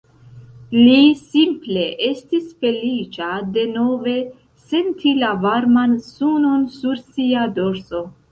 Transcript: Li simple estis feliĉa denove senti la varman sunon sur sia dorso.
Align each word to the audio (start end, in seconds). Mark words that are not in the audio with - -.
Li 0.75 1.01
simple 1.17 1.83
estis 2.07 2.47
feliĉa 2.63 3.27
denove 3.57 4.15
senti 4.71 5.13
la 5.25 5.31
varman 5.45 5.95
sunon 6.09 6.67
sur 6.79 7.05
sia 7.13 7.45
dorso. 7.61 8.03